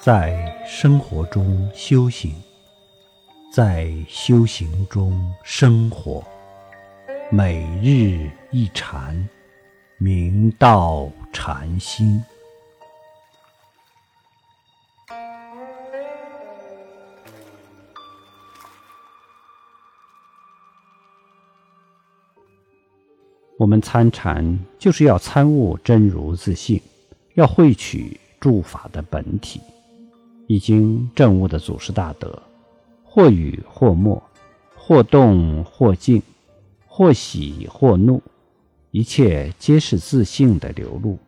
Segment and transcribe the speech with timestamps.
[0.00, 2.32] 在生活中修行，
[3.52, 6.24] 在修行中生活，
[7.32, 9.28] 每日一禅，
[9.98, 12.22] 明道禅心。
[23.58, 26.80] 我们参禅，就是要参悟真如自性，
[27.34, 29.60] 要汇取诸法的本体。
[30.48, 32.42] 已经证悟的祖师大德，
[33.04, 34.20] 或语或默，
[34.74, 36.22] 或动或静，
[36.86, 38.22] 或喜或怒，
[38.90, 41.18] 一切皆是自性的流露，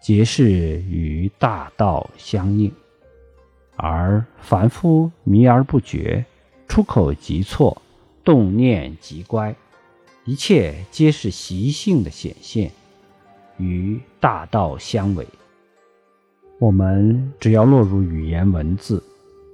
[0.00, 2.72] 皆是与大道相应。
[3.76, 6.24] 而凡夫迷而不觉，
[6.68, 7.82] 出口即错，
[8.22, 9.52] 动念即乖，
[10.24, 12.70] 一切皆是习性的显现，
[13.56, 15.26] 与大道相违。
[16.58, 19.02] 我们只要落入语言文字，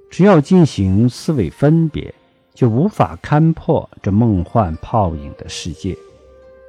[0.09, 2.13] 只要进行思维分别，
[2.53, 5.97] 就无法勘破这梦幻泡影的世界，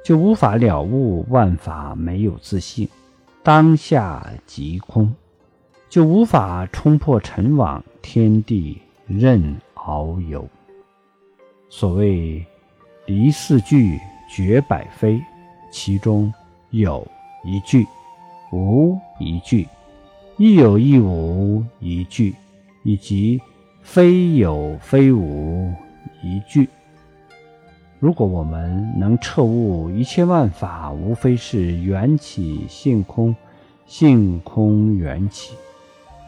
[0.03, 2.89] 就无法了悟万法没有自性，
[3.43, 5.13] 当下即空，
[5.87, 10.47] 就无法冲破尘网，天地任遨游。
[11.69, 12.43] 所谓
[13.05, 15.21] 离四句绝百非，
[15.71, 16.33] 其中
[16.71, 17.07] 有
[17.43, 17.85] 一句，
[18.51, 19.67] 无一句。
[20.37, 22.33] 亦有亦无一句，
[22.81, 23.39] 以及
[23.83, 25.71] 非有非无
[26.23, 26.67] 一句。
[27.99, 33.35] 如果我们能彻悟一切万法无非是缘起性空，
[33.85, 35.53] 性空缘起，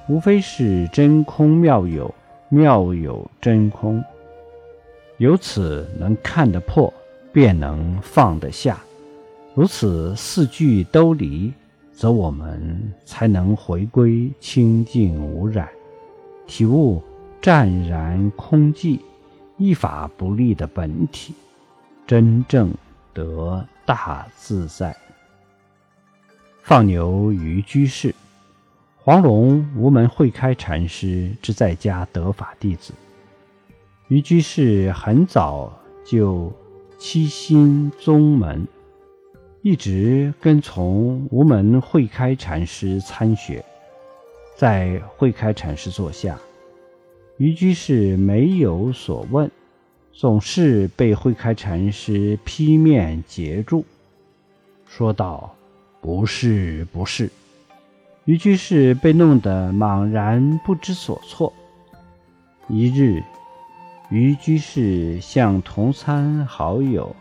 [0.07, 2.13] 无非是真空妙有，
[2.49, 4.03] 妙有真空，
[5.17, 6.93] 由此能看得破，
[7.33, 8.79] 便能放得下。
[9.55, 11.51] 如此四句都离。
[11.95, 15.69] 则我们才能回归清净无染，
[16.45, 17.01] 体悟
[17.41, 18.99] 湛然空寂、
[19.57, 21.33] 一法不立的本体，
[22.05, 22.73] 真正
[23.13, 24.95] 得大自在。
[26.61, 28.13] 放牛于居士，
[28.97, 32.93] 黄龙无门会开禅师之在家得法弟子。
[34.09, 35.71] 于居士很早
[36.05, 36.51] 就
[36.99, 38.67] 七心宗门。
[39.65, 43.65] 一直跟从无门慧开禅师参学，
[44.55, 46.37] 在慧开禅师座下，
[47.37, 49.49] 于居士没有所问，
[50.13, 53.83] 总是被慧开禅师劈面截住，
[54.87, 55.55] 说道
[55.99, 57.31] ：“不是，不是。”
[58.25, 61.51] 于居士被弄得茫然不知所措。
[62.67, 63.23] 一日，
[64.11, 67.15] 于居士向同参好友。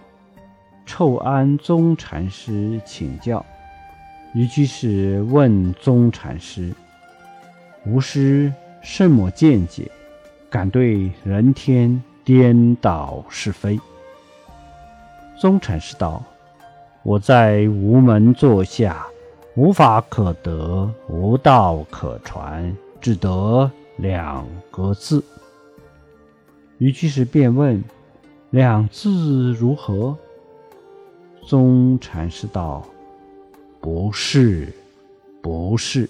[0.86, 3.44] 臭安宗禅师请教，
[4.34, 6.74] 于居士问宗禅师
[7.86, 8.52] ：“吾师
[8.82, 9.90] 甚么见解，
[10.50, 13.80] 敢对人天颠倒是非？”
[15.40, 16.22] 宗禅师道
[17.02, 19.06] ：“我在无门坐下，
[19.56, 25.24] 无法可得，无道可传，只得两个字。”
[26.78, 27.82] 于居士便问
[28.50, 30.16] ：“两字如何？”
[31.46, 32.86] 宗禅师道
[33.78, 34.72] ：“不是，
[35.42, 36.08] 不是。”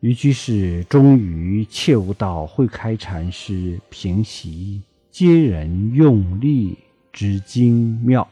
[0.00, 6.76] 于居士终于切悟到会开禅师平席，皆人用力
[7.12, 8.26] 之精妙。